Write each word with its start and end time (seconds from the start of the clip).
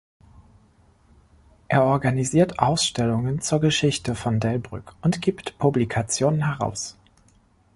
Er 1.67 1.83
organisiert 1.83 2.57
Ausstellungen 2.57 3.39
zur 3.39 3.59
Geschichte 3.59 4.15
von 4.15 4.39
Dellbrück 4.39 4.95
und 5.03 5.21
gibt 5.21 5.59
Publikationen 5.59 6.43
heraus. 6.47 6.97